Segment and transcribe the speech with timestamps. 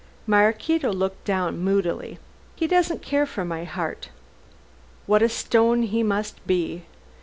[0.25, 2.17] Maraquito looked down moodily.
[2.55, 4.09] "He doesn't care for my heart."
[5.05, 6.85] "What a stone he must be.